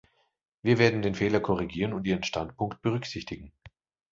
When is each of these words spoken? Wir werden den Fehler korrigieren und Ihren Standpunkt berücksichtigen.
Wir 0.63 0.79
werden 0.79 1.03
den 1.03 1.13
Fehler 1.13 1.39
korrigieren 1.41 1.93
und 1.93 2.07
Ihren 2.07 2.23
Standpunkt 2.23 2.81
berücksichtigen. 2.81 3.51